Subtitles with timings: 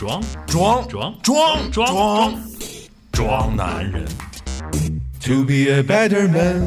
[0.00, 2.34] 装装装装装装
[3.12, 4.02] 装男人
[5.26, 6.66] ，，To be a better man。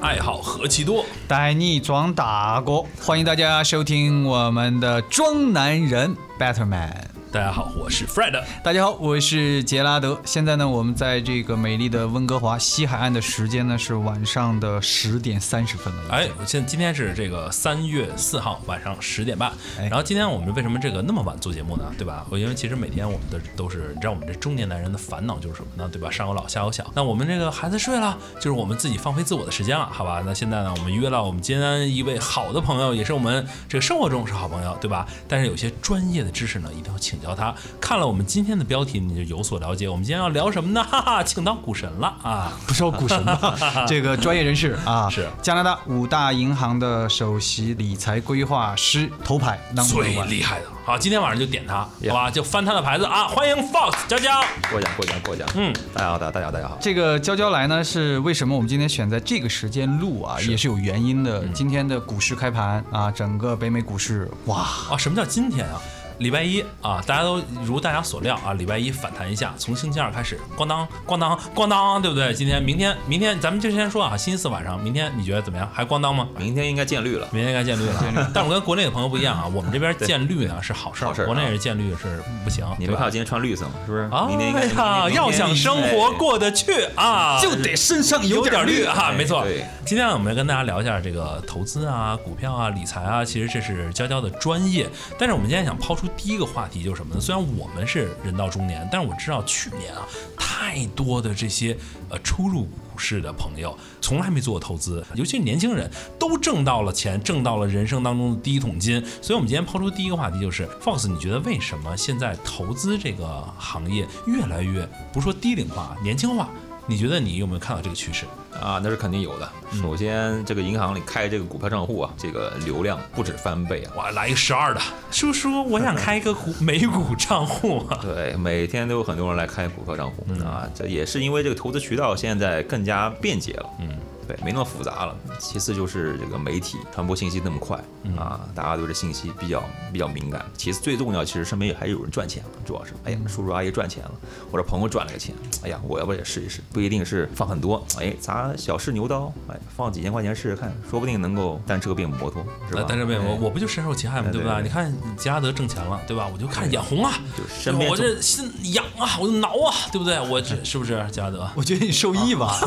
[0.00, 1.04] 爱好何其多。
[1.28, 7.17] 带你装大哥，欢迎大家收听我们的装男人 Better Man。
[7.30, 8.42] 大家好，我是 Fred。
[8.62, 10.18] 大家好，我是杰拉德。
[10.24, 16.02] 现在呢，我们在这个美丽的温哥华西海岸的时间呢是晚上的十点三十分了。
[16.10, 21.84] 哎，我现今天是这个三月四号晚上十点半，哎然后今天我们为什么这个那么晚做节目呢？
[21.98, 22.24] 对吧？
[22.30, 25.86] 我因为其实每天我们的都是，你知道我们这中年男人的烦恼就是什么呢？
[25.92, 26.10] 对吧？
[26.10, 30.22] 上有老下有小，那我们这个孩子睡了，就是我们自己放飞自我的时间了，好吧？
[30.24, 35.06] 那现在呢，我们约了我们今天一位好的朋友，也是我们这个生活中是好朋友，对吧？
[35.28, 37.54] 但是有些专业的知识呢，一定要请教他。
[37.80, 39.88] 看了我们今天的标题，你就有所了解。
[39.88, 40.82] 我们今天要聊什么呢？
[40.88, 42.52] 哈哈，请当股神了啊！
[42.66, 43.54] 不说股神吧，
[43.86, 50.66] 这个专业人士啊，是加拿大五大银行的首席理财规划师头牌，最厉害的。
[50.84, 53.26] 好，今天晚上就点他，好吧，就翻他的牌子啊！
[53.28, 54.40] 欢迎 Fox 娇娇。
[54.70, 56.78] 过奖过奖过奖，嗯，大家好，大家大家好，大家好。
[56.80, 61.46] 这个娇娇来呢，是为什么我们今天选在这个时间录啊，也是有原因的。
[61.48, 64.60] 今天的股市开盘啊，整个北美股市哇，
[64.90, 65.80] 啊，什么叫今天啊？
[66.18, 72.34] 礼拜一啊，大家都如大家所料啊，礼拜一反弹一下，从星期二开始，咣当咣当咣当，对不对？
[72.34, 75.68] 今天、明天、明天，咱们就先说啊，星期四晚上，明天你觉得怎么样？
[75.72, 76.28] 还咣当吗？
[76.36, 82.66] 明天应该见绿了，明天应该见绿了，但我跟国内的朋友不一样啊，我们这边见绿呢是好事儿，好事国内是见绿是不行。
[82.78, 83.72] 你们看我今天穿绿色吗？
[83.86, 84.08] 是不是？
[84.10, 89.64] 啊，明天应该哎呀，明天要想生活过得去啊，就得身上有点点绿绿啊，没错对。
[89.86, 94.88] 今天我们要跟大家聊一下这个投资啊、股票啊、理财啊，其实这是娇娇的专业。
[95.18, 97.20] 但是我们今天想抛出第一个话题就是什么呢？
[97.20, 100.06] 虽然我们是人到中年，但是我知道去年啊，
[100.36, 101.76] 太多的这些
[102.08, 109.04] 呃初入股市的朋友从来没做过投资，尤其是年轻人都挣到了钱，挣到了人生当中的第一桶金。
[109.22, 116.48] 所以我们今天抛出第一个话题就是，Fox，你觉得为什么现在投资这个行业越来越不说低龄化、年轻化？
[116.86, 118.24] 你觉得你有没有看到这个趋势？
[118.60, 119.48] 啊，那是肯定有的。
[119.72, 123.92] 嗯首先，这个银行里开这个股票账户啊，这个流量不止翻倍啊。
[123.96, 127.98] 哇，来一个十二的，叔叔，我想开一个股美股账户啊。
[128.02, 133.70] 对，每天都有很多人来开股票账户、嗯啊，这也是因为这个投资渠道现在更加便捷了。
[133.80, 133.90] 嗯，
[134.28, 135.16] 对，没那么复杂了。
[135.38, 140.44] 其次就是这个媒体传播信息那么快、嗯啊，大家对这信息比较比较敏感。
[140.56, 144.10] 其次最重要，其实身边还有人赚钱了，主要是，哎呀，叔叔阿姨赚钱了，
[144.52, 146.60] 或者朋友赚了个钱，哎呀，我要不也试一试？
[146.72, 152.86] 不一定是放很多，哎，砸小试牛刀，哎，放几千块钱试试看，说不定能够单车变摩托，是吧呃？
[152.86, 154.28] 但是没有，我不就深受其害吗？
[154.30, 154.60] 对吧？
[154.62, 156.28] 你看杰拉德挣钱了，对吧？
[156.30, 160.20] 我就看眼红啊，就是身边我这心痒啊，我就挠啊，对不对？
[160.28, 161.48] 我这 是不是杰拉德？
[161.54, 162.58] 我觉得你受益吧。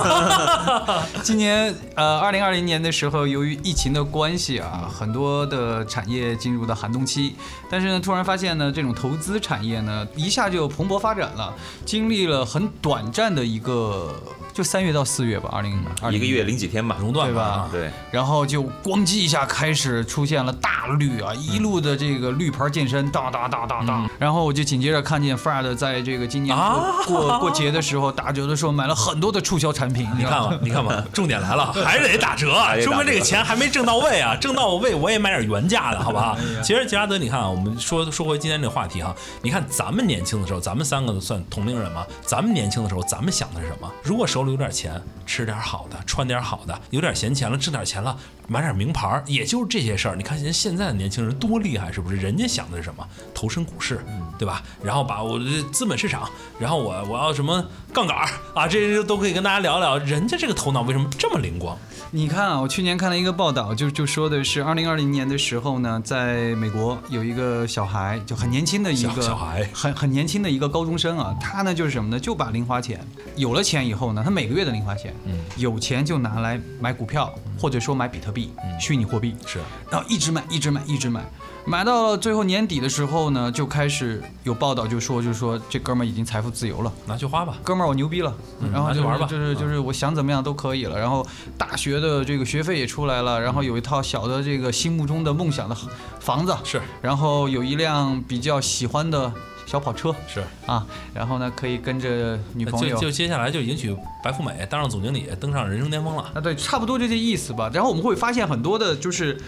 [1.21, 1.50] 今年
[1.95, 7.35] 呃，二零二零年的时候，由于疫情的关系啊，很多的产业进入到寒冬期。
[7.69, 11.53] 但是呢，突然发现呢，这种投资产业呢，一下就蓬勃发展了，
[11.85, 14.21] 经历了很短暂的一个，
[14.53, 17.43] 就三月到四月吧，二零二一个月零几天吧，熔断对吧？
[17.43, 17.69] 啊。
[17.71, 24.09] 对，然后就咣叽一下开始出现了大绿啊，一路的这个绿牌健身，当当当当当。
[24.19, 27.03] 然后我就紧接着看见 Fred 在这个今年过、啊。
[27.05, 32.53] 过过节的时候打折的时候买了很多的促销产品，你看吧，你看吧， 重点来了， 还是得打折。
[32.81, 36.37] 说明这个钱还没挣到位啊， 挣到位我也买点原价的，好不好？
[36.63, 43.89] 其实杰拉德，你看啊，我们说说回今天这个话题哈，你看咱们年轻的时候，咱们三个算同龄人嘛，咱们年轻的时候，咱们想的是什么？
[44.03, 50.15] 如果手里有点钱，吃点好的，穿点好的，有点闲钱了，挣点钱了，买点名牌儿，也就是这些事儿。
[50.15, 52.15] 你看人现在的年轻人多厉害，是不是？
[52.15, 53.07] 人家想的是什么？
[53.33, 54.03] 投身股市，
[54.37, 54.61] 对吧？
[54.83, 56.29] 然后把我的资本市场，
[56.59, 59.97] 然后我我要什么杠杆儿啊，这些都可以跟大家聊聊。
[59.99, 61.77] 人家这个头脑为什么这么灵光？
[62.13, 72.19] 你看啊，我去年看了一个报道，就就说的是二零二零年的时候呢，在美国有一个小孩，就很年轻的一个小小孩很很年轻的一个高中生啊，他呢就是什么呢？
[72.19, 72.99] 就把零花钱
[73.37, 79.59] 有了钱以后呢，他每个月的零花钱，嗯有钱就拿来买股票，或者说买比特币、虚拟货币，是
[79.91, 81.23] 然后一直买，一直买，一直买，
[81.63, 86.91] 买到了最后年底的时候呢，就开始有报道就说，就说这哥们儿已经财富自由了。
[87.05, 87.59] 拿去花吧。
[87.63, 88.33] 哥们儿，我牛逼了，
[88.73, 90.97] 然后就玩吧就是就是我想怎么样都可以了。
[90.97, 91.23] 然后
[91.55, 95.77] 大学的这个学费也出来了，然后有一套小的这个心目中的梦想的
[96.19, 99.31] 房子，是然后有一辆比较喜欢的
[99.71, 102.93] 小跑车是，啊，然后呢可以跟着女朋友。
[102.97, 106.29] 就就接下来就迎娶白富美，当上总经理，登上人生巅峰了。
[106.35, 107.71] 啊，对，差不多就这意思吧。
[107.73, 109.39] 然后我们会发现很多的，就是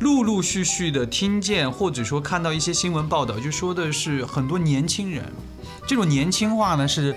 [0.00, 5.24] 陆陆续续的听见或者说看到一些新闻报道，就说的是很多年轻人，
[5.86, 7.14] 这种年轻化呢是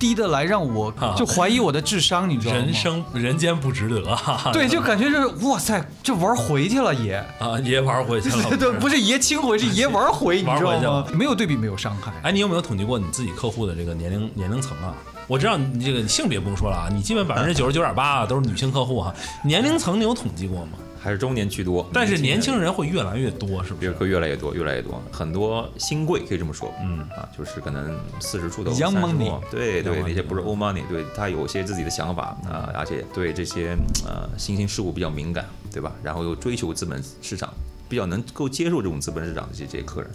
[0.00, 2.58] 低的来让我就怀疑我的智商，你知道吗？
[2.58, 4.02] 人生人间不值得，
[4.50, 7.14] 对，就感觉就是哇塞，这玩回去了爷。
[7.38, 8.36] 啊，爷玩回去了。
[8.56, 11.06] 对，不是爷亲回，是爷玩回，你知道吗？
[11.12, 12.10] 没有对比，没有伤害。
[12.22, 14.94] 哎，你有没有统计过你自己客户的这个年龄年龄层啊？
[15.26, 19.14] 我知道你这个性别不用说了啊，你基本百分之九十九点八啊都是女性客户哈。
[19.44, 20.72] 年龄层你有统计过吗？
[21.02, 23.90] 还是中年居多，但是年轻人会越来越多，是不是？
[23.92, 35.90] 会越来越多，越来越多，很多新贵可以这么说，嗯啊，就是可能四十出头30 money 多对对那些不是 old money，对他有些自己的想法啊，而且对这些呃新兴事物比较敏感，对吧？
[36.02, 37.52] 然后又追求资本市场，
[37.88, 40.10] 比较能够接受这种资本市场的这这些客人，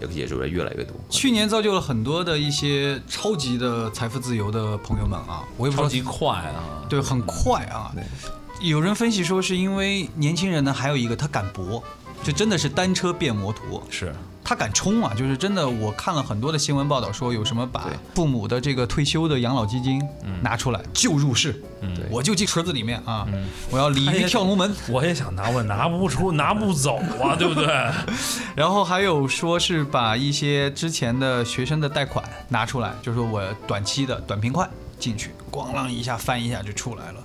[0.00, 0.96] 也也是越来越多。
[1.10, 6.86] 去年造就了很多的一些超级的财富自由的朋友们啊，我也不知道超级快啊！
[6.88, 7.92] 对，很快啊。
[8.60, 11.82] 有人分析说，是因为年轻人呢，还有一个他敢搏，
[12.22, 14.14] 就真的是单车变摩托，是。
[14.42, 15.14] 他敢冲啊！
[15.16, 20.02] 就是真的，我看了很多的新闻报道，说有什么把父母的这个退休的养老基金
[20.42, 22.04] 拿出来就入市，对。
[22.10, 23.28] 我就进池子里面啊，
[23.70, 24.74] 我要鲤鱼跳龙门。
[24.88, 27.66] 我也想拿，我拿不出，拿不走啊， 对不对？
[28.56, 34.68] 然后还有说是把一些之前的学生的贷款拿出来，就是说我短期的短平快
[34.98, 37.22] 进去，咣啷一下翻一下就出来了。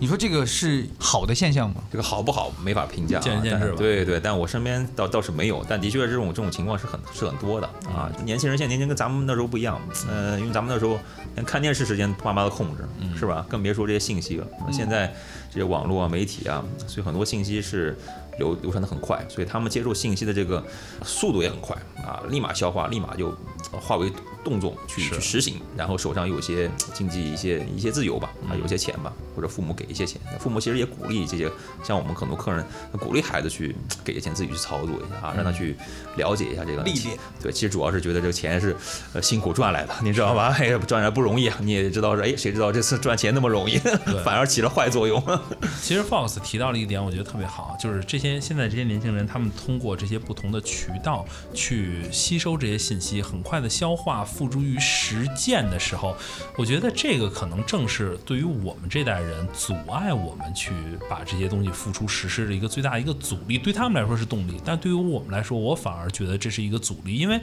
[0.00, 1.82] 你说这个是好的现象吗？
[1.90, 8.08] 这个好不好没法评价、啊，但是见仁见智吧对对，但我身边倒倒是没有，但的确这种这种情况是很是很多的啊。
[8.24, 10.98] 年轻人现在年轻跟咱们那时候不一样，呃，因为咱们那时候
[11.34, 12.84] 连看电视时间爸妈都控制，
[13.18, 13.44] 是吧？
[13.48, 14.46] 更别说这些信息了。
[14.70, 15.12] 现在
[15.50, 17.98] 这些网络啊、媒体啊，所以很多信息是
[18.38, 20.64] 流流传的很快，所以他们接受信息的这个
[21.02, 23.30] 速度也很快啊，立马消化，立马就
[23.72, 24.12] 呃化为
[24.44, 31.48] 动作去去实行，然后手上有一些经济一些一些自由吧，啊，有些钱吧，或者父母给一些钱，父母其实也鼓励这些
[31.84, 32.64] 像我们很多客人
[32.98, 35.76] 鼓励孩子去给些钱自己去操作一下啊，让他去
[36.16, 37.16] 了解一下这个历练。
[37.40, 38.76] 对，其实主要是觉得这个钱是
[39.12, 40.48] 呃辛苦赚来的，你知道吧？
[40.58, 43.78] 哎，赚来不容易啊，你也知道是哎，谁知道这次赚钱那么容易，
[44.24, 45.22] 反而起了坏作用。
[45.80, 51.24] 其实 Fox 提到了一点，我觉得特别好，就是这些现在这些年轻人，他们通过这些不同的渠道
[51.54, 56.16] 去吸收这些信息，很快的消化，付诸于实践的时候，
[56.56, 60.72] 我觉得这个可能正是对于我们这代人阻碍我们去
[61.08, 63.58] 把这些东西付出实施的一个最大一个阻力。
[63.58, 67.40] 对他们来说是动力，但对于我们来说，我反而觉得这是一个阻力，因为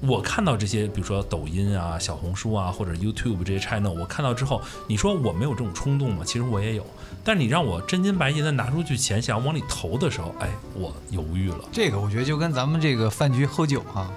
[0.00, 6.22] 我看到这些，比如说抖音啊、小红书啊或者 YouTube 这些 channel，我看到之后，你说我没有这种冲动吗？
[6.24, 6.86] 其实我也有。
[7.24, 11.58] 但是你让我真金白银的拿出去钱，想要往里投的时候，哎，我犹豫了。
[11.70, 14.10] 这个我觉得就跟咱们这个饭局喝酒哈啊，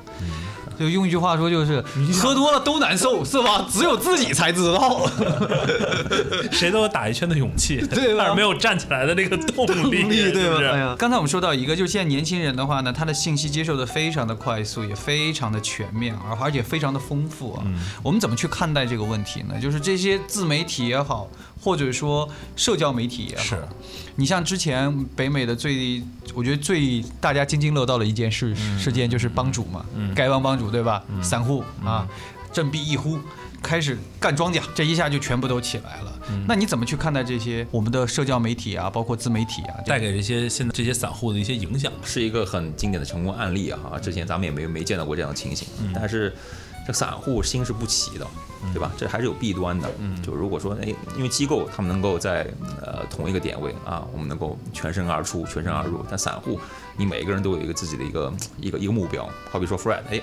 [0.80, 1.82] 就用一句话说就是
[2.14, 3.68] 喝多了都难受，是吧？
[3.70, 5.06] 只有自己才知道。
[6.52, 10.58] 谁都有打一圈的勇气， 对吧但是没有站起来的那个动力，对吧？
[10.58, 17.64] 是是哎呀，刚才我们说到一个，就是现在年轻人的话呢，他的信息接受的非常的快速，也非常的全面，而而且非常的丰富啊。
[18.02, 19.60] 我们怎么去看待这个问题呢？
[19.60, 21.30] 就是这些自媒体也好，
[21.62, 23.68] 或者说社交媒体也好，是
[24.16, 26.02] 你像之前北美的最，
[26.34, 29.86] 我觉得最大家津津乐道的一件事、事件就是帮主嘛，
[30.16, 31.04] 丐帮帮主对吧？
[31.22, 32.08] 散户啊，
[32.54, 33.20] 振臂一呼。
[33.62, 36.12] 开始干庄稼，这一下就全部都起来了。
[36.48, 41.92] 那你怎么去看待这些我们的社交媒体啊，包括自媒体啊，带给这些现在这些散户的一些影响？
[42.04, 44.00] 是一个很经典的成功案例啊！
[44.02, 46.34] 之前咱们也没没见到过这样的情形，但是
[46.88, 48.26] 这散户心是不齐的，
[48.74, 48.92] 对吧？
[48.98, 49.90] 这还是有弊端的。
[50.24, 52.48] 就如果说哎，因为机构他们能够在
[52.82, 56.60] 呃同一个点位啊，我们能够全身而出、全身而入，但散户
[56.96, 60.22] 你每个人都有一个自己的一个一个一个目标，好比说 Fred，哎。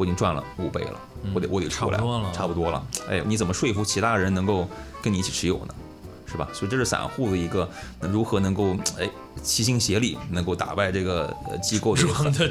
[0.00, 0.98] 我已经赚了五倍了，
[1.34, 2.86] 我得我得出来，差不多了差不多了。
[3.06, 4.66] 哎，你怎么说服其他人能够
[5.02, 5.74] 跟你一起持有呢？
[6.26, 6.48] 是吧？
[6.54, 7.68] 所以这是散户的一个
[8.00, 9.10] 那如何能够哎
[9.42, 12.02] 齐心协力，能够打败这个呃机构的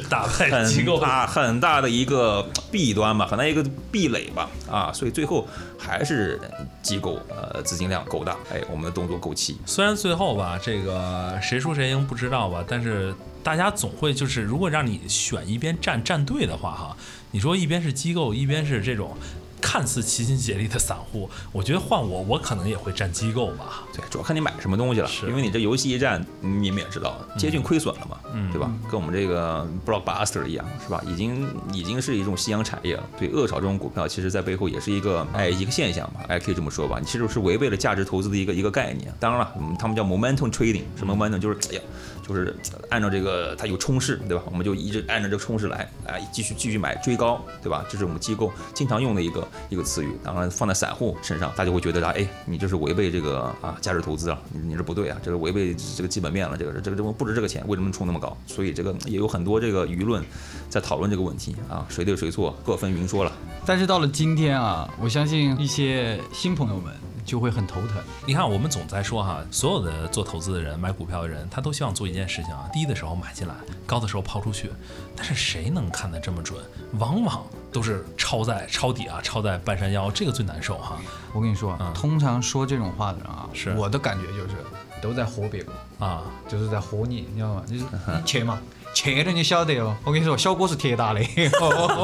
[0.10, 1.00] 打败机构？
[1.00, 5.48] 大很大的一个弊端吧，很大一个壁垒吧，啊，所以最后
[5.80, 6.40] 还是
[6.84, 16.98] 机构呃资金量够大，哎，我们的动作够齐，虽然最后吧，这个谁输谁赢不知道吧，但是大家总会就是，如果让你选一边站站队的话，哈，
[17.32, 19.16] 你说一边是机构，一边是这种
[19.62, 23.84] 看似齐心协力的散户，我觉得换我，我可能也会站机构吧。
[23.94, 28.72] 对，主要看你买什么东西了，是因为你这游戏一战，你们也知道，接近亏损了嘛，嗯对吧？
[28.90, 31.04] 跟我们这个 blockbuster 一样，是吧？
[31.06, 33.04] 已经已经是一种夕阳产业了。
[33.20, 39.14] 对，恶炒这种股票，其实在背后也是一个哎一个现象吧，哎可以这么说吧，其实是违背了价值投资的一个一个概念。
[39.20, 41.82] 当然了，嗯他们叫 momentum trading，什么 momentum 就是哎呀，
[42.30, 42.56] 就是
[42.90, 44.44] 按照这个它有冲势，对吧？
[44.46, 47.84] 我们就一直按照这个冲势来，哎，继续继续买追高，对吧？
[47.90, 50.12] 这是我们机构经常用的一个一个词语。
[50.24, 60.24] 当然放在散户身上，大家会觉得啊，哎，你这是违背这个啊价值投资啊，你你这不对啊，这个违背这个基本面了，这个这个这个不值这个钱，为什么冲那么高，所以这个也有很多这个舆论
[60.70, 63.32] 在讨论这个问题啊，谁对谁错各分云说了。
[63.66, 66.94] 但是到了今天啊，我相信一些新朋友们
[67.30, 68.02] 就会很头疼。
[68.26, 73.54] 你看，我们总在说哈，所有的做投资的人、买股票的人，他都希望做一件事情啊，低的时候买进来，
[73.86, 74.72] 高的时候抛出去。
[75.16, 76.60] 但是谁能看得这么准？
[76.94, 80.98] 往往都是抄在抄底啊，抄在半山腰，这个最难受哈。
[81.34, 84.56] 我跟你说，嗯通常说这种话的人啊，是我的感觉就是
[85.00, 87.64] 都在唬别个，啊，就是在唬你，你知道吗？
[87.68, 88.60] 就是你去嘛，
[89.02, 89.96] 去了你晓得哦。
[90.04, 91.22] 我跟你说，小哥是铁打的，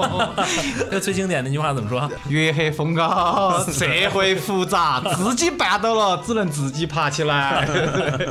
[0.89, 2.09] 那最经典的那句话怎么说？
[2.29, 7.67] 月黑风高，社会复杂，自己绊倒了，只能自己爬起来，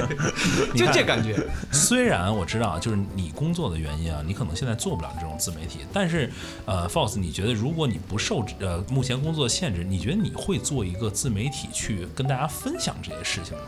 [0.74, 1.36] 就这感觉。
[1.70, 6.32] 虽然我知道，就是你工作的原因啊，你可能现在做不了这种自媒体，但是，
[6.64, 13.64] 呃，False，你觉得如果你不受呃目前工作的限制，你觉得你会做一个自媒体去跟大家分享这些事情吗？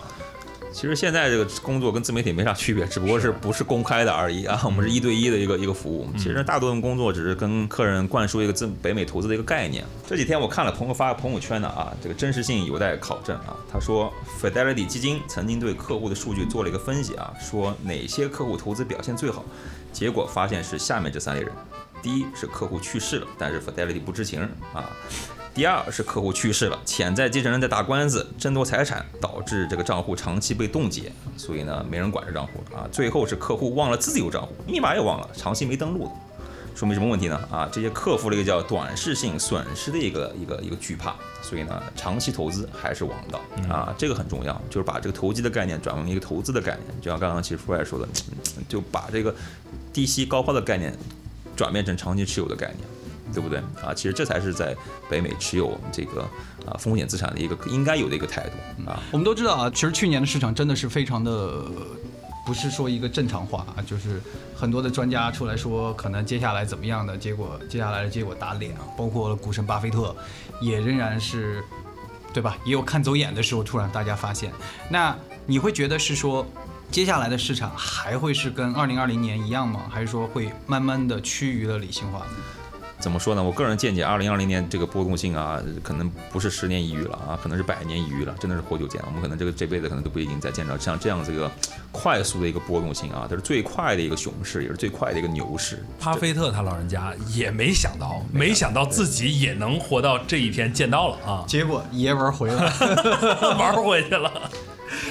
[0.76, 4.60] 其实现在这个工作跟自媒体没啥区别，只不过是不是公开的而已啊。
[4.62, 6.06] 我们是一对一的一个一个服务。
[6.18, 9.82] 其实大多数工作只是跟客人灌输一个自北美投资的一个概念。
[10.06, 13.56] 这几天我看了朋友发的朋友圈呢啊，这个真实性有待考证啊。
[13.72, 19.42] 他说，Fidelity 基金曾经对客户的数据做了一个分析啊，说哪些客户投资表现最好，
[19.94, 21.50] 结果发现是下面这三类人：
[22.02, 24.42] 第一是客户去世了，但是 Fidelity 不知情
[24.74, 24.84] 啊。
[25.56, 32.86] 第二是客户去世了，潜在继承人在打官司争夺财产，导致这个账户长期被冻结，所以呢没人管这账户啊。
[32.92, 36.10] 最后是客户忘了自己有账户，密码也忘了，长期没登录，
[36.74, 37.36] 说明什么问题呢？
[37.50, 43.40] 啊，这些克服了一个叫短视性损失的一个一个一个惧怕，所以呢长期投资还是王道
[43.74, 48.06] 啊，这个很重要，就是把这个投机的概念转为一个投资的概念，就像刚刚其实 f 说的，
[48.68, 49.34] 就把这个
[49.90, 50.94] 低息高抛的概念
[51.56, 52.86] 转变成长期持有的概念。
[53.32, 53.92] 对不对啊？
[53.94, 54.76] 其实这才是在
[55.08, 56.22] 北美持有这个
[56.66, 59.02] 啊风险资产的一个应该有的一个态度啊。
[59.10, 61.64] 我们都知道啊，其实去年的市场真的是非常的，
[62.46, 64.20] 不是说一个正常化啊，就是
[64.54, 70.14] 很多的专家出来说可能接下来怎么样的，结果接下来的结果打脸啊，包括股神巴菲特
[70.60, 71.62] 也仍然是，
[72.32, 72.56] 对吧？
[72.64, 74.52] 也有看走眼的时候，突然大家发现，
[74.90, 75.16] 那
[75.46, 76.46] 你会觉得是说？
[76.88, 79.90] 接下来的市场还会是跟二零二零年一样吗？
[79.90, 82.24] 还是说会慢慢的趋于了理性化？
[82.98, 83.42] 怎么说呢？
[83.42, 89.00] 我个人见解，二零二零年这个波动性啊，可能不是十年一遇了啊，可能是百年一遇了，真的是活久见。
[89.06, 91.50] 我们可能这个这辈子可能都不一定再见着像这样这个
[91.92, 95.84] 快速的一个波动性啊，它是最快的一个熊市，也是最快的一个牛市。
[96.00, 102.72] 巴菲特他老人家也没想到，没想到自己也能活到这一天，见到了啊，结果爷玩回来。
[103.58, 104.32] 玩回去了。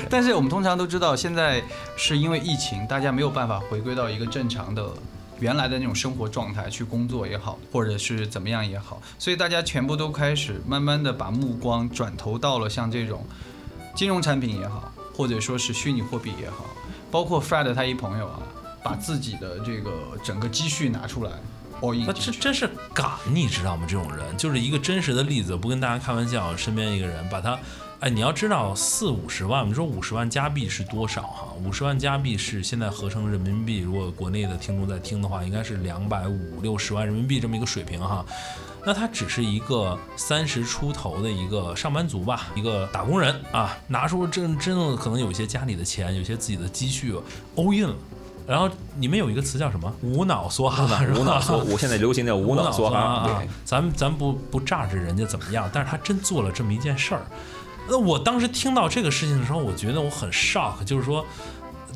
[0.09, 1.61] 但是我们通常都知道，现在
[1.95, 4.83] 是因为疫情，大家没有办法回归到一个正常的、
[5.39, 13.25] 原来的那种生活状态去工作也好，或者是怎么样也好，所以大家全部都开始慢慢的把目光转投到了像这种
[13.95, 16.65] 金融产品也好，或者说是虚拟货币也好，
[17.11, 18.39] 包括 Fred 他一朋友啊，
[18.83, 19.91] 把自己的这个
[20.23, 21.31] 整个积蓄拿出来。
[22.07, 23.85] 那这真是敢，你知道吗？
[23.87, 26.55] 这种人就是一个真实的例子，不跟大家开玩笑。
[26.55, 27.59] 身边一个人把他，
[28.01, 31.47] 哎，你要知道四五十万，我们说五十万加币是多少哈？
[31.63, 38.23] 五十万加币是现在合成人民币，如果国内的听众在听的话，应该是两百五六十万人民币这么一个水平哈。
[38.85, 47.13] 那他只是一个三十出头的一个上班族吧，一个打工人啊，拿出真真的可能有一些家里的钱，有些自己的积蓄
[47.55, 47.95] ，all in 了。
[48.45, 49.91] 然后你们有一个词叫什么？
[50.03, 57.21] 无脑梭哈，吧无脑梭，我现在流行叫无脑梭哈，啊对，咱咱不不榨着人家怎么样，但是他真做了这么一件事儿。
[57.87, 61.25] 那我当时听到这个事情的时候，我觉得我很 shock，就是说，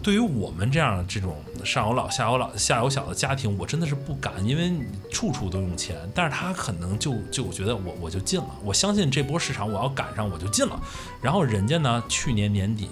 [0.03, 4.71] 对于我们这样这种上有老下有老下有小的家庭，我真的是不敢，因为
[5.11, 5.97] 处处都用钱。
[6.13, 10.79] 但是他可能就就我觉得我我就进了，我相信这波市场我要赶上我就进了。
[11.21, 12.89] 然后人家呢，去年年底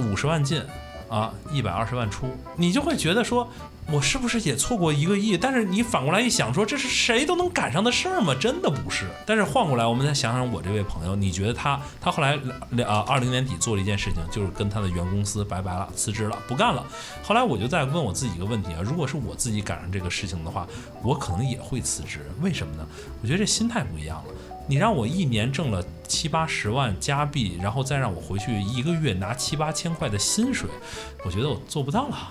[0.00, 0.62] 五十万进。
[1.08, 3.48] 啊，一百二十万出，你就会觉得说，
[3.90, 5.36] 我是不是也错过一个亿？
[5.36, 8.34] 但是你反过来一想，说这是谁都能赶上的事儿吗？
[8.38, 9.06] 真的不是。
[9.24, 12.34] 但是换过来，我们再想想我这位朋友，你觉得他他后来
[12.86, 16.84] 啊，二零年底做了一件事情，就是跟他的原公司拜拜了，辞职了，不干了。
[17.22, 20.66] 后来我就在问我自己一个问题啊，如果是我自己赶上这个事情的话，
[21.02, 22.26] 我可能也会辞职。
[22.42, 22.86] 为什么呢？
[23.22, 24.34] 我觉得这心态不一样了。
[24.66, 30.68] 你让我一年挣了七八十万加币，然后再让我回去一个月拿七八千块的薪水，
[31.24, 32.28] 我觉得我做不到了，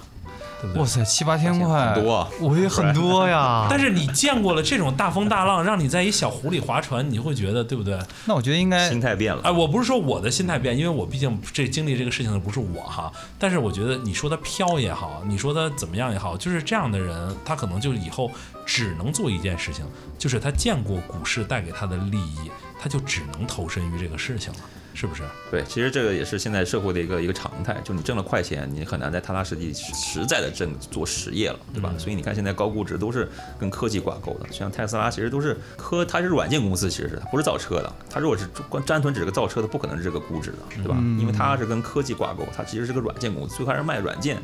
[0.61, 0.87] 对不对哇？
[0.87, 3.67] 塞，七八千块，很多啊我也很多呀。
[3.71, 7.99] 但是你见过了这种大风大浪，让你在一小湖里划船，你会觉得对不对？
[8.25, 9.41] 那我觉得应该心态变了。
[9.43, 13.11] 哎，我不是说我的心态变，因为我毕竟这经历这个事情的不是我哈。
[13.37, 18.31] 但是我觉得你说他飘也好，你说他怎么样也好，就是这样的人，他可能就以后
[18.65, 19.85] 只能做一件事情，
[20.17, 22.49] 就是他见过股市带给他的利益，
[22.81, 24.59] 他就只能投身于这个事情了。
[24.99, 25.21] 是不是？
[25.51, 31.93] 对，其实这个也是现在社会的一个一个常态，就你挣了快钱，你很难再踏踏实地实实在的挣做实业了，对吧？
[31.99, 40.97] 所以你看现在高估值都是跟科技挂钩的，像特斯拉其实都是科，它是软件公司，其实是它不是造车的，它如果是光单纯只是个造车的，不可能是这个估值的，对吧？
[41.19, 44.41] 因为它是跟科技挂钩，它其实是个软件公司，最开始卖软件。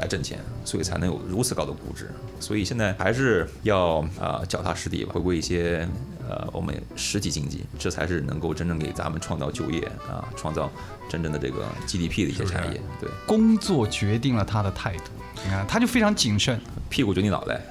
[0.00, 2.10] 来挣钱，所以才能有如此高的估值。
[2.40, 5.86] 所以现在还是要啊、脚踏实地吧，回归一些
[6.28, 10.70] 呃我们实体经济，这才是能够真正给咱们创造就业啊，创造
[11.08, 12.80] 真正的这个 GDP 的一些产业。
[13.00, 15.10] 对，工作决定了他的态度。
[15.44, 16.60] 你看，他就非常谨慎。
[16.88, 17.60] 屁股决定脑袋。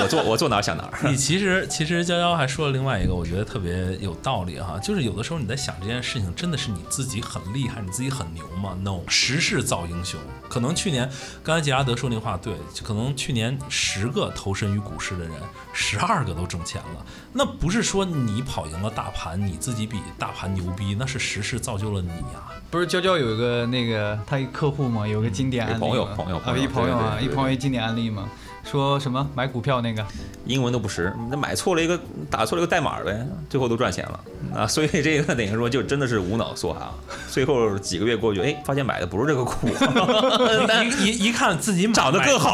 [0.00, 0.92] 我坐我坐哪儿想哪儿。
[1.02, 10.18] 你其实其实娇娇还说了另外一个，我觉得特别有道理哈，就是有的时候你在想这件事情，真的是你自己很厉害，你自己很牛吗？No，时势造英雄。
[10.48, 11.10] 可能去年
[11.42, 15.32] 刚才杰拉德说那话对，可能去年十个投身于股市的人，
[15.74, 17.04] 十二个都挣钱了。
[17.34, 28.28] 那不是说你跑赢了大盘，你自己比大盘牛逼，那是时势造就了你啊、不是娇娇有一个那个他一客户嘛，有个经典朋友朋友啊，朋友一朋友啊，一朋友一经典案例嘛，
[28.70, 29.26] 说什么？
[29.34, 30.04] 买股票那个，
[30.44, 34.20] 英文都不识，那买错了一个打错了一个代码呗，最后都赚钱了。
[34.54, 34.66] 啊！
[34.66, 36.94] 所以这个等于说就真的是无脑梭哈，
[37.30, 39.68] 最后几个月过去，哎，发现买的不是这个股，
[41.00, 42.52] 一一一看自己买长得更好，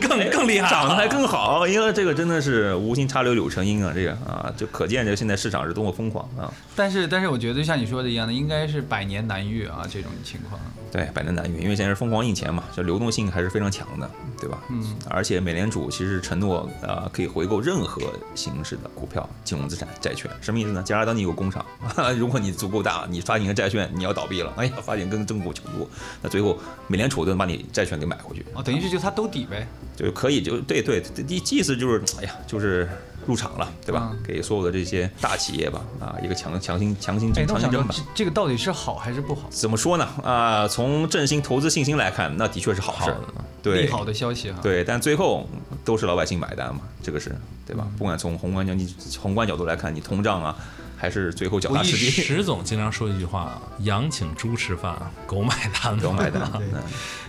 [0.00, 6.52] 更哎更厉害，长得还更好，因为这个真的是无心插柳柳成荫啊，这个啊，就可见这现在市场是多么疯狂啊！
[6.76, 10.60] 但是但是我觉得就像你说的一样的，应该是百年难遇啊这种情况。
[10.92, 14.58] 对，百年难遇，因为现在是疯狂印钱嘛，就流动性还是非常强的，对吧？
[14.68, 18.02] 嗯，而且美联储其实承诺呃可以回购任何
[18.34, 20.82] 形式的股票、金融资产、债券，什么意思呢？
[20.82, 21.64] 假如当你有工厂，
[22.18, 25.88] 如果你足够大，你发行的债券，你要倒闭了，哎呀，发行跟政府求助，
[26.22, 29.66] 那最后美联储都能把你债券给买回去，哦，等于是就他兜底呗。
[29.96, 32.88] 就可以就对对，意意思就是哎呀，就是
[33.30, 34.08] 入场了，对吧？
[34.10, 37.94] 嗯给所有的这些大企业吧，啊，一个强强行强行强行征吧。
[37.96, 39.42] 这这个到底是好还是不好？
[39.50, 40.04] 怎么说呢？
[40.24, 44.58] 啊、从振兴投资信心来看，那的确是好事儿好的，对，利好的消息哈。
[44.60, 45.48] 对，但最后
[45.84, 47.30] 都是老百姓买单嘛，这个是
[47.64, 47.86] 对嗯吧？
[47.96, 50.56] 不管从宏观经济宏观角度来看，你通胀啊，
[51.00, 54.94] 还是最后脚踏我实地石总经常说一句话：“羊请猪吃饭，
[55.26, 56.42] 狗买单。”狗买单。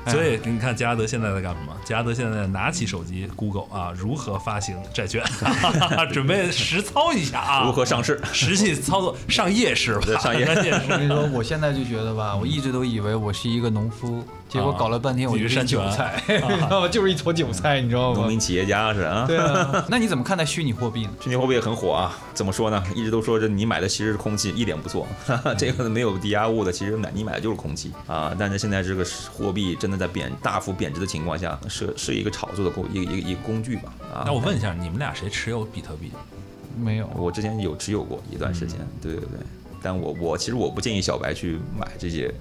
[0.08, 1.74] 所以你看，杰拉德现在在干什么？
[1.86, 5.24] 杰拉德现在拿起手机，Google 啊，如何发行债券，
[6.12, 8.20] 准备实操一下啊，如何上市？
[8.34, 10.80] 实际操作上夜市吧，对上夜上夜市。
[10.84, 16.88] 我跟你说，我现在就觉得吧，我一直都以为我是一个农夫，结果搞了半天我就是 韭菜，你知道吗？
[16.90, 18.38] 就是一撮韭菜，你知道吗农民？
[18.38, 19.24] 企业家是啊。
[19.26, 21.12] 对啊，那你怎么看待虚拟货币呢？
[21.24, 22.84] 虚拟货币也很火啊，怎么说呢？
[22.94, 25.08] 一直都说这你买的其实是空气，一点不错。
[25.58, 28.36] 这个没有抵押物的，其实买你买的就是空气啊。
[28.38, 34.24] 但是现在这个货币真的在贬大幅贬值的情况下，是是一个炒作的工一个一个一个工具吧啊。
[34.26, 36.12] 那我问一下，你们俩谁持有比特币？
[36.78, 39.40] 没有，我之前有持有过一段时间，对对对。
[39.84, 42.32] 但我我其实我不建议小白去买这些，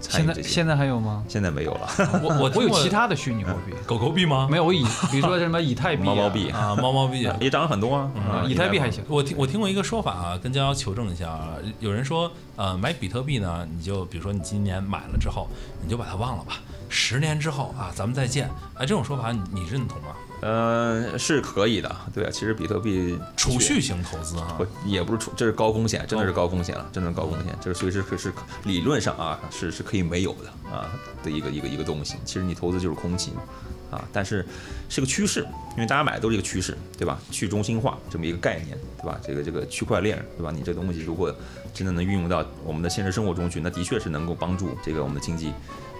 [0.00, 0.42] 参与这些。
[0.42, 1.24] 现在现在还有吗？
[1.28, 1.88] 现在没有了，
[2.22, 4.48] 我我 我有其他的虚拟货币，狗狗币吗？
[4.50, 7.28] 没有我以比如说什么以太币、猫猫币啊，猫猫币。
[7.40, 8.10] 也涨了很多啊。
[8.16, 9.02] 啊，以太币还行。
[9.08, 11.54] 我听我听过一个说法啊，跟娇娇求证一下啊。
[11.80, 15.48] 有人说，呃，买比特币呢，你就比如说你今年买了之后，
[15.82, 18.48] 你就把它忘了吧，十年之后啊，咱们再见。
[18.74, 20.08] 哎，这种说法你你认同吗？
[20.42, 22.30] 呃，是可以的，对啊。
[22.30, 28.32] 其实比特币储蓄型投资啊不，也不是储，这是高风险，真的是高风险了，真的是高风险，这是随时可是
[28.64, 30.92] 理论上啊是是可以没有的啊
[31.24, 32.16] 的一个一个一个东西。
[32.24, 33.42] 其实你投资就是空气嘛，
[33.90, 34.44] 啊，但是
[34.90, 35.40] 是个趋势，
[35.72, 37.18] 因为大家买的都是一个趋势，对吧？
[37.30, 39.18] 去中心化这么一个概念，对吧？
[39.26, 40.52] 这个这个区块链，对吧？
[40.54, 41.34] 你这东西如果
[41.72, 45.52] 真的能运用到我们的现实生活中去，那的确是能够帮助这个我们的经济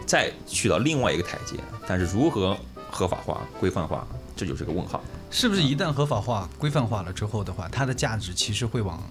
[0.05, 1.57] 再去到另外一个台阶。
[1.87, 2.57] 但是如何
[2.97, 5.03] 合法化、规范化，这就是个问号。
[5.31, 9.03] 是不是一旦合法化、规范化了之后的话，它的价值其实会往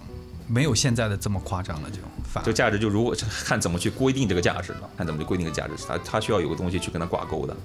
[0.48, 7.56] 没有现在的这么夸张了，就反这价值就如果看怎么去规定这个价值了，看怎么去规定这个价值，它它需要有个东西去跟它挂钩的。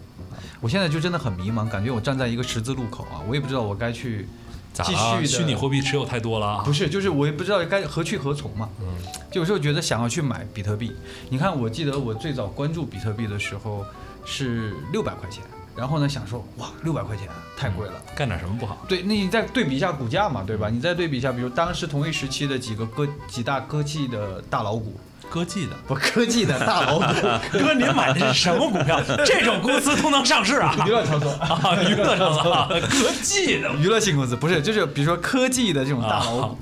[0.59, 4.27] 我现在就真的很迷茫，感觉我站在一个十字路口啊，我也不知道我该去
[4.73, 4.93] 继？
[4.93, 6.71] 续的虚拟货币持有太多了啊不？
[6.71, 8.69] 是，就是我也不知道该何去何从嘛。
[8.79, 8.87] 嗯
[9.31, 10.91] 就有时候觉得想要去买比特币，
[11.29, 13.85] 你看，我记得我最早关注比特币的时候
[14.25, 15.41] 是六百块钱，
[15.75, 17.93] 然后呢想说哇，六百块钱太贵了。
[18.15, 18.77] 干点什么不好？
[18.87, 20.69] 对，那你再对比一下股价嘛，对吧？
[20.69, 24.95] 你再对比一下，比如当时同一时期的几个科几大科技的大佬股，
[25.29, 25.75] 科技的。
[25.87, 27.03] 不，科技的大佬股，
[27.57, 29.01] 哥，您买的是什么股票？
[29.25, 30.75] 这种公司都能上市啊？
[30.85, 31.31] 娱乐操作。
[31.31, 33.71] 啊，娱乐上啊， 歌技的。
[33.75, 36.57] 娱乐性公司不是，就是比如说科技的这种大佬股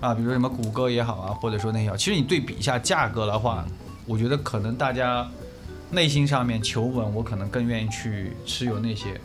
[0.00, 3.64] 啊，比如说什么谷歌也好啊，或者说那些，其实你对比一下价格的话，
[4.06, 5.28] 我觉得可能大家
[5.92, 9.20] 内心上面求稳，我可能更愿意去持有那些。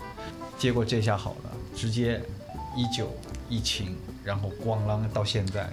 [0.57, 2.21] 结果这下好了，直接
[2.75, 3.15] 一九
[3.47, 5.69] 疫情，然后咣啷到现在，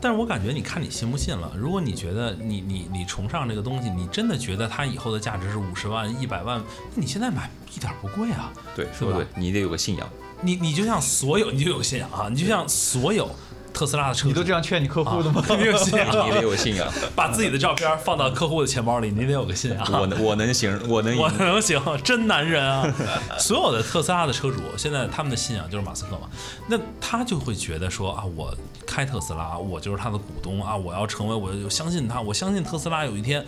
[0.00, 1.52] 但是我感觉你看你信不信了。
[1.56, 6.62] 如果你觉得你你你崇尚这个东西，你真的觉得它以后的价值是五十万、一百万，
[6.94, 8.52] 那你现在买一点不贵啊。
[8.76, 10.08] 对，是吧对，你得有个信仰。
[10.42, 13.28] 你你就像所有，你就有信仰啊，你就像所有
[13.76, 15.44] 特斯拉的车主，你都这样劝你客户的吗？
[15.58, 16.88] 你有信仰，你得有信仰。
[17.14, 19.86] 把自己的照片放到客户的钱包里，你得有个信仰。
[19.92, 21.30] 我能，我能行，我能我。
[21.32, 22.90] 能行，真男人啊！
[23.38, 26.20] 所有的特斯拉的车主，现在他们的信仰就是马斯克嘛，
[26.66, 33.44] 那他就会觉得说啊，我开特斯拉，我就是他的股东啊，我要成为，我就相信他，我相信特斯拉有一天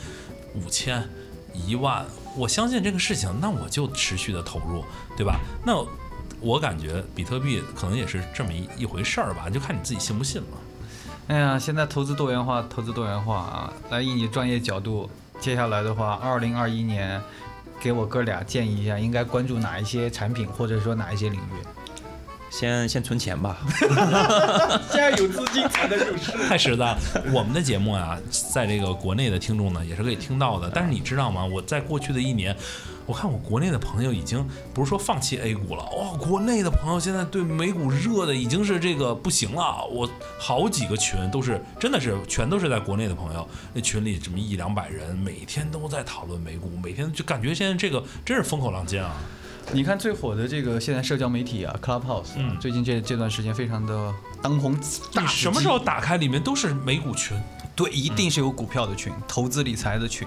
[0.55, 1.03] 五千、
[1.55, 2.05] 一万，
[2.37, 4.85] 我相信这个事情，那我就持续的投入，
[5.17, 5.41] 对吧？
[5.65, 5.75] 那
[6.41, 10.47] 我感觉比特币可能也是这么一一回事儿吧，就看你自己信不信了。
[11.29, 13.73] 哎呀，现在投资多元化，投资多元化啊！
[13.91, 17.21] 来，以你专业角度，接下来的话，二零二一年，
[17.81, 21.67] 给我哥俩建议一下，应该关注哪一些产品，或者说哪一些领域？
[22.51, 23.59] 先先存钱吧。
[24.91, 26.33] 现在有资金才能入市。
[26.49, 26.99] 太实在了。
[27.31, 28.19] 我们的节目啊，
[28.55, 30.71] 在这个国内的听众呢，也是可以听到的。
[30.75, 31.45] 但是你知道吗？
[31.45, 32.57] 我在过去的一年，
[33.09, 39.83] 我看我国内的朋友已经不是说放弃 A 股了，哇、国内的朋友现在对美股热的已经是这个不行了。
[39.91, 40.07] 我
[40.39, 49.17] 好几个群都是，真的是全都是在国内的朋友，那群里这么一两百人，每天都在讨论美股，每天就感觉现在这个真是风口浪尖啊。
[49.73, 54.79] 你看最火的这个现在社交媒体啊，Clubhouse，、嗯最近这这段时间非常的当红
[55.15, 57.35] 大你什么时候打开，里面都是美股群。
[57.75, 60.27] 对，一定是有股票的群、投资理财的群，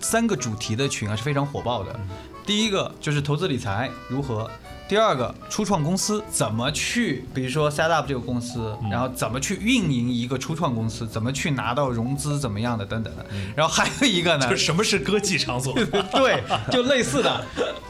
[0.00, 1.98] 三个主题的群啊是非常火爆的。
[2.46, 4.50] 第一个就是投资理财如何，
[4.88, 13.24] 第二个初创公司怎么去，比如说 set up 这个公司，然后怎么去运营一个初创公司，怎么去拿到融资，怎么样的等等的。
[13.54, 15.74] 然后还有一个呢就，什么是歌技场所？
[16.12, 17.44] 对，就类似的，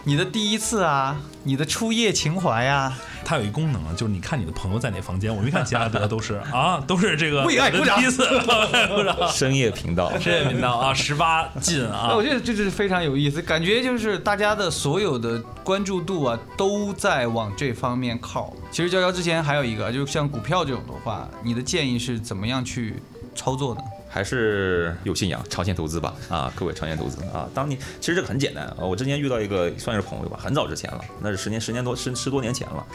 [0.04, 2.92] 你的第一次啊，你的初夜情怀呀、
[3.24, 8.38] 它有一功能啊，就是你看你的朋友在哪房间，我一看其他的都是 啊，都是这个为爱鼓掌第一次，为
[8.72, 9.28] 爱鼓掌。
[9.30, 18.52] 深夜频道，深夜频道啊，十八禁啊那我，觉得这就是非常有意思，感觉就是大家的所有的关注度啊，都在往这方面靠。
[18.70, 22.94] 其实娇娇之前还有一个，就是像股票这种的话，你的建议是怎么样去
[23.34, 23.80] 操作呢？
[24.12, 26.14] 还是有信仰，长线投资吧。
[26.28, 28.76] 啊，各位长线投资啊，当你其实这个很简单啊。
[28.80, 32.86] 我之前遇到一个算是朋友吧，很早之前了，那是十年十年多十十多年前了，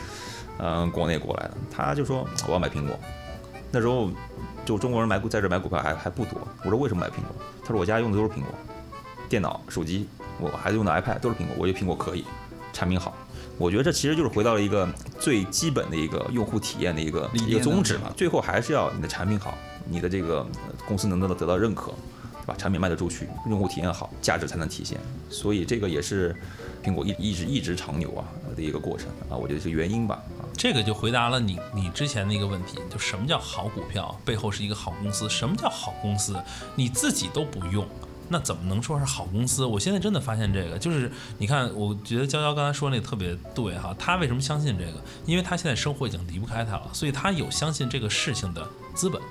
[0.59, 2.99] 嗯，国内过来的，他就说我要买苹果，
[3.71, 4.09] 那时候
[4.65, 6.45] 就中国人买股在这买股票还还不多。
[6.65, 7.35] 我说为什么买苹果？
[7.63, 8.53] 他说我家用的都是苹果，
[9.29, 10.07] 电脑、手机，
[10.39, 12.25] 我孩子用的 iPad 都是苹果，我觉得苹果可以，
[12.73, 13.15] 产品好。
[13.57, 14.85] 我觉得这其实就是回到了一个
[15.17, 18.11] 最基本的一个用户体验的一个一个宗旨嘛。
[18.17, 20.45] 最后还是要你的产品好，你的这个
[20.87, 21.91] 公司能得到得到认可，
[22.41, 22.55] 对吧？
[22.57, 24.99] 产品卖得出去，用户体验好，价值才能体现。
[25.29, 26.35] 所以这个也是
[26.83, 30.45] 苹果一一直一直长牛啊的一个过程啊，我觉得是原因吧啊。
[30.57, 35.29] 这个就回答了你你之前的一个问题，就什么叫好股票，背后是一个好公司。
[35.29, 36.35] 什么叫好公司？
[36.75, 37.85] 你自己都不用。
[38.27, 39.63] 那怎么能说是好公司？
[39.63, 43.95] 我现在真的发现这个，就是你看，我觉得娇娇刚才说那特别对哈。
[43.99, 44.93] 他为什么相信这个？
[45.27, 49.21] 因为他现在生活已经离不开它了，所以他有相信这个事情的资本。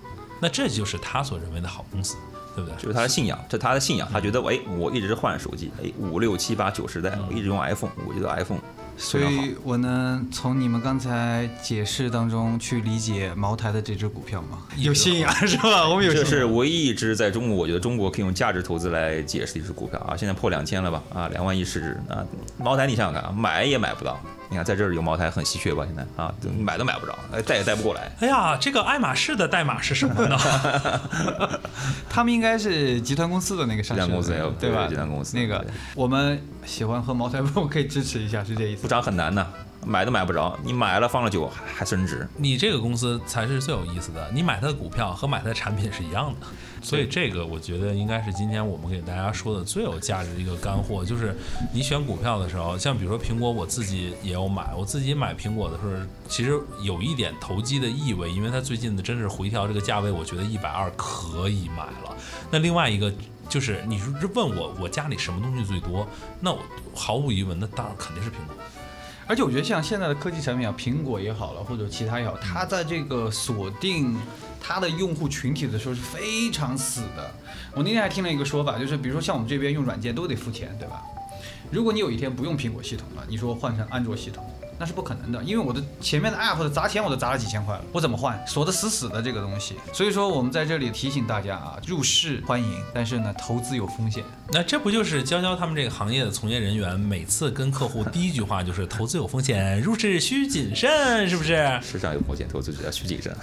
[0.40, 2.16] 那这就是他所认为的好公司，
[2.55, 2.77] 对不对？
[2.77, 4.09] 就是他的信仰，这他的信仰。
[4.12, 8.61] 他觉得，哎，我一直换手机，哎，五六七八九十代，我一直用 iPhone，我觉得 iPhone
[8.97, 9.20] 所。
[9.20, 14.59] 以我能从你们刚才解释当中去理解茅台的这只股票吗？
[14.77, 15.88] 有信仰是吧？
[15.88, 16.27] 我们有信这。
[16.27, 20.16] 是唯一一只在中国，我觉得中国可以用价值投资来解释的一只股票啊！
[20.16, 21.03] 现在破两千了吧？
[21.14, 22.25] 啊，两万亿市值啊！
[22.59, 24.20] 茅台你想想看啊，买也买不到。
[24.50, 25.85] 你看在这儿有茅台很稀缺吧？
[25.87, 28.11] 现在啊，买都买不着，哎，带也带不过来。
[28.20, 30.38] 哎呀，这个爱马仕的代码是什么呢？
[32.09, 34.87] 他们应该是集团公司的那个上市公司对吧？
[34.87, 38.88] 集团公司那个我们喜欢喝茅台， 我可以支持一下，是这意思不。
[38.88, 39.46] 涨很难呐，
[39.85, 40.57] 买都买不着。
[40.62, 42.26] 你买了放了久还还升值。
[42.37, 46.46] 你这个公司才是最有意思的，你买它的股票和买它的产品是一样的，
[46.85, 51.35] 所以这个我觉得应该是今天我们给大家说的最有价值的一个干货，就是
[51.73, 55.92] 你选股票的时候，像比如说苹果，我自己也有买，我自己买苹果的时候，
[56.29, 62.14] 其实有一点投机的意味，因为它最近的真是回调这个价位，我觉得一百二可以买了。
[62.51, 63.11] 那另外一个
[63.49, 66.07] 就是你是问我我家里什么东西最多，
[66.38, 66.61] 那我
[66.94, 68.55] 毫无疑问，那当然肯定是苹果。
[69.26, 74.16] 而且我觉得像现在的科技产品啊，苹果也好了，或者其他也好，它在这个锁定
[74.60, 77.34] 它的用户群体的时候是非常死的。
[77.74, 81.02] 我那天还听了一个说法，就是比如说像我们这边用软件都得付钱，对吧？
[81.70, 84.44] 如果你有一天不用苹果系统了，你说换成安卓系统，
[84.78, 88.38] 那是不可能的，因为我的前面的 app 的砸钱我都砸了几千块了，我怎么换？
[88.46, 89.76] 锁得死死的这个东西。
[89.92, 94.24] 所以说我们在这里提醒大家啊，入市欢迎，但是呢，投资有风险。
[94.50, 101.78] 那这不就是娇娇他们这个行业的从业人员每次跟客户第一句话就是投资有风险，入市需谨慎，是不是？
[101.82, 103.34] 市场有风险，投资要需谨慎。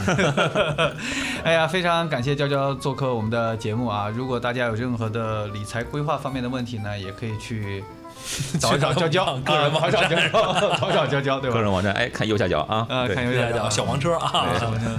[1.44, 4.10] 哎呀，非常感谢娇娇做客我们的节目啊！
[4.10, 7.84] 如果大家有任何的理财规划方面的问题呢，也可以去
[8.60, 14.46] 找一找 娇娇，个人网站找找娇娇，个人网站，哎，看右下角啊，呃，看右下角小黄车啊，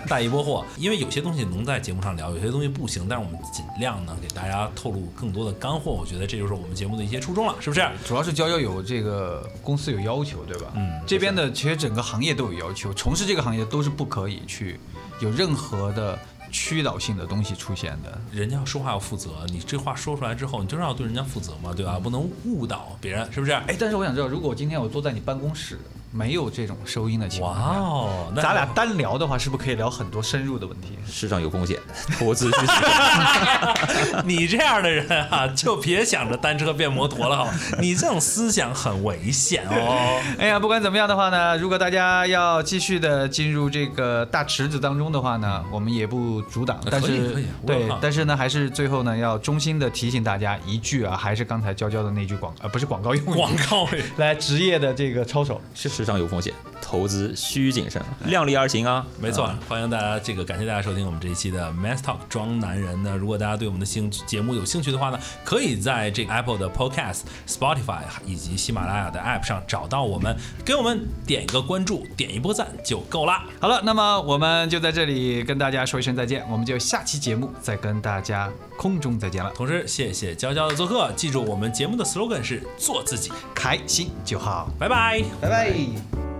[0.09, 0.65] 带一波货。
[0.79, 5.93] 因为有些东西能在节目上聊，有些东西不行，但是我们尽量呢给大家透露更多的干货。
[5.93, 7.87] 我觉得这就是我们节目的一些初衷了，是不是？
[8.05, 10.69] 主要是娇娇有这个公司有要求，对吧？
[10.77, 14.79] 嗯这边的其实整个行业都有要求，从事这个行业都是不可以去
[15.21, 16.19] 有任何的
[16.51, 18.19] 驱导性的东西出现的。
[18.31, 21.99] 人家要说话要负责，你这话说出来之后，你就是要对人家负责嘛，对吧？
[21.99, 23.53] 不能误导别人，是不是？
[23.53, 25.79] 哎，但是我想知道，如果今天我坐在你办公室，
[26.12, 30.90] 没有这种收音的情况下，哦，那咱俩单聊的话，是不是可以聊很多深入的问题？
[31.11, 31.79] 市场有风险，
[32.18, 34.22] 投资需谨慎。
[34.27, 37.55] 你这样的人啊，就别想着单车变摩托了，好吧？
[37.81, 40.20] 你这种思想很危险哦。
[40.38, 46.79] 哎呀，不管怎么样的话呢，如果大家要继续的进入这个大池子当中的话呢，我们也不阻挡。
[46.90, 55.59] 但是可以可以对，但是呢，还是最后呢，要衷心的提醒大家一句啊，还是刚才娇娇的那句广，呃，不是广告用语，广告语来职业的这个操守。
[56.03, 59.07] 市场有风险，投资需谨慎，量力而行啊。
[59.21, 63.12] 没错，欢迎大家，这个感谢大家收听我们这一期的 Man Talk 装男人那。
[63.15, 73.45] 如果大家对我们的兴节目有兴趣的话呢，可以在这个 Apple 的 Podcast、Spotify 以及喜马拉雅的 App 上找到我们，给我们点一个关注，点一波赞就够啦。
[73.61, 85.23] 好了，那么我们就在这里跟大家说一声再见，我们就下期节目再跟大家空中再见了，同时，谢谢娇娇的做客，记住我们节目的 slogan 是做自己，开心就好，拜拜。
[85.41, 85.92] 拜拜。
[85.93, 86.32] dia.